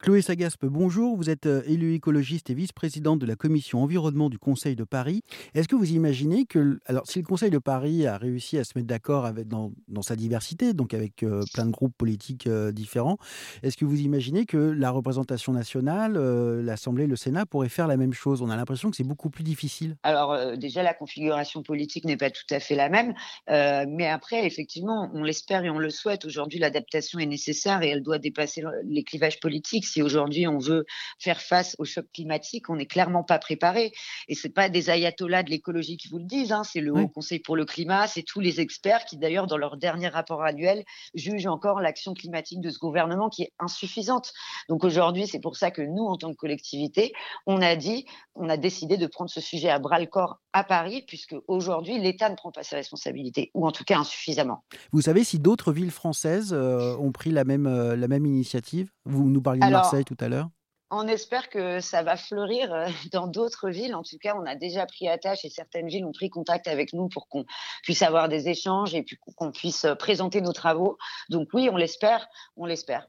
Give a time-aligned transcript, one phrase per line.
[0.00, 1.16] Chloé Sagaspe, bonjour.
[1.16, 5.22] Vous êtes euh, élue écologiste et vice-présidente de la commission environnement du Conseil de Paris.
[5.54, 8.74] Est-ce que vous imaginez que, alors, si le Conseil de Paris a réussi à se
[8.76, 9.72] mettre d'accord avec dans,
[10.02, 13.16] sa diversité, donc avec euh, plein de groupes politiques euh, différents,
[13.64, 16.16] est-ce que vous imaginez que la représentation nationale,
[16.62, 18.40] l'Assemblée, le Sénat pourraient faire la même chose?
[18.40, 19.96] On a l'impression que c'est beaucoup plus difficile.
[20.04, 23.14] Alors déjà, la configuration politique n'est pas tout à fait la même,
[23.48, 26.24] mais après, effectivement, on l'espère et on le souhaite.
[26.24, 30.84] Aujourd'hui, l'adaptation est nécessaire et elle doit dépasser les clivages politiques si aujourd'hui on veut
[31.18, 33.92] faire face au choc climatique, on n'est clairement pas préparé.
[34.28, 37.02] Et c'est pas des ayatollahs de l'écologie qui vous le disent, hein, c'est le oui.
[37.02, 40.42] Haut Conseil pour le climat, c'est tous les experts qui d'ailleurs dans leur dernier rapport
[40.42, 40.84] annuel
[41.14, 44.32] jugent encore l'action climatique de ce gouvernement qui est insuffisante.
[44.68, 47.12] Donc aujourd'hui, c'est pour ça que nous, en tant que collectivité,
[47.46, 50.64] on a dit, on a décidé de prendre ce sujet à bras le corps à
[50.64, 54.64] Paris, puisque aujourd'hui l'État ne prend pas ses responsabilités, ou en tout cas insuffisamment.
[54.92, 58.90] Vous savez si d'autres villes françaises euh, ont pris la même, euh, la même initiative?
[59.08, 60.50] Vous nous parliez de Alors, Marseille tout à l'heure.
[60.90, 63.94] On espère que ça va fleurir euh, dans d'autres villes.
[63.94, 66.92] En tout cas, on a déjà pris attache et certaines villes ont pris contact avec
[66.92, 67.44] nous pour qu'on
[67.82, 70.98] puisse avoir des échanges et puis qu'on puisse présenter nos travaux.
[71.30, 73.08] Donc oui, on l'espère, on l'espère.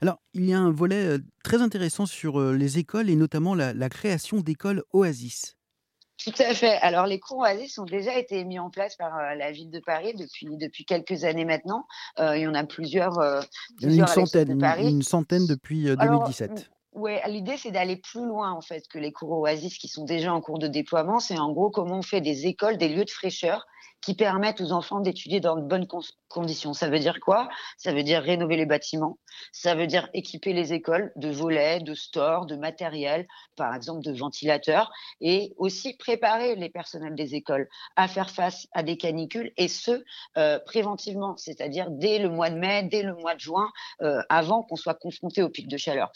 [0.00, 3.88] Alors, il y a un volet très intéressant sur les écoles et notamment la, la
[3.90, 5.56] création d'écoles Oasis.
[6.24, 6.76] Tout à fait.
[6.82, 9.80] Alors, les cours Oasis ont déjà été mis en place par euh, la ville de
[9.80, 11.86] Paris depuis, depuis quelques années maintenant.
[12.18, 13.18] Euh, il y en a plusieurs.
[13.18, 13.40] Euh,
[13.78, 14.90] plusieurs une, centaine, de Paris.
[14.90, 16.50] une centaine depuis 2017.
[16.50, 16.58] Alors,
[16.92, 20.32] oui, l'idée c'est d'aller plus loin en fait que les cours Oasis qui sont déjà
[20.34, 21.20] en cours de déploiement.
[21.20, 23.66] C'est en gros comment on fait des écoles, des lieux de fraîcheur
[24.00, 25.86] qui permettent aux enfants d'étudier dans de bonnes
[26.28, 26.72] conditions.
[26.72, 27.48] Ça veut dire quoi?
[27.76, 29.18] Ça veut dire rénover les bâtiments,
[29.52, 34.12] ça veut dire équiper les écoles de volets, de stores, de matériel, par exemple de
[34.12, 39.68] ventilateurs, et aussi préparer les personnels des écoles à faire face à des canicules, et
[39.68, 40.02] ce,
[40.38, 43.70] euh, préventivement, c'est-à-dire dès le mois de mai, dès le mois de juin,
[44.02, 46.10] euh, avant qu'on soit confronté au pic de chaleur.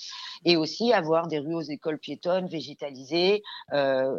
[0.64, 4.18] Aussi avoir des rues aux écoles piétonnes, végétalisées, euh,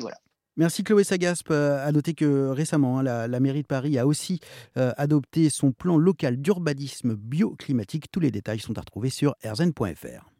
[0.00, 0.16] voilà.
[0.56, 1.50] Merci Chloé Sagaspe.
[1.50, 4.38] À noter que récemment, hein, la, mairie de Paris a aussi
[4.76, 8.10] euh, adopté son plan local d'urbanisme bioclimatique.
[8.10, 10.33] Tous les détails sont à retrouver sur rzn.fr.